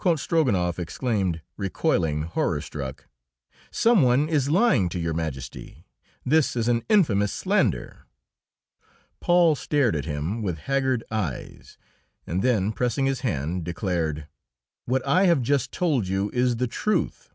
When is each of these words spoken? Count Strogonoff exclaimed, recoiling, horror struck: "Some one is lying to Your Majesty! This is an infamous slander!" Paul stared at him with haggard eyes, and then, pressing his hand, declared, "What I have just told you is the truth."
Count 0.00 0.18
Strogonoff 0.18 0.78
exclaimed, 0.78 1.42
recoiling, 1.58 2.22
horror 2.22 2.62
struck: 2.62 3.08
"Some 3.70 4.00
one 4.00 4.26
is 4.26 4.48
lying 4.48 4.88
to 4.88 4.98
Your 4.98 5.12
Majesty! 5.12 5.84
This 6.24 6.56
is 6.56 6.66
an 6.66 6.82
infamous 6.88 7.30
slander!" 7.30 8.06
Paul 9.20 9.54
stared 9.54 9.94
at 9.94 10.06
him 10.06 10.40
with 10.40 10.60
haggard 10.60 11.04
eyes, 11.10 11.76
and 12.26 12.40
then, 12.40 12.72
pressing 12.72 13.04
his 13.04 13.20
hand, 13.20 13.64
declared, 13.64 14.26
"What 14.86 15.06
I 15.06 15.24
have 15.26 15.42
just 15.42 15.72
told 15.72 16.08
you 16.08 16.30
is 16.32 16.56
the 16.56 16.66
truth." 16.66 17.34